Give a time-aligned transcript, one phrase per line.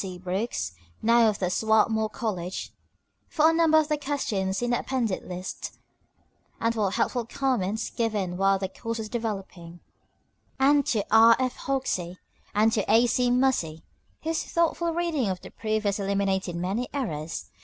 [0.03, 0.17] C.
[0.17, 0.71] Brooks,
[1.03, 2.73] now of Swarthmore College,
[3.27, 5.77] for a number of the questions in the appended list,
[6.59, 9.79] and for helpful comments given while the course was developing;
[10.59, 11.35] and to R.
[11.37, 11.55] F.
[11.67, 12.17] Hoxie
[12.55, 13.05] and to A.
[13.05, 13.29] C.
[13.29, 13.83] Muhse,
[14.23, 17.51] whose thoughtful reading of the proof has eliminated many errors.